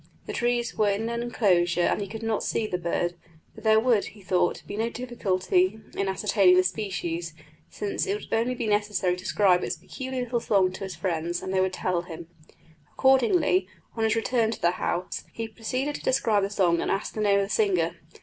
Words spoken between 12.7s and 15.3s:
Accordingly, on his return to the house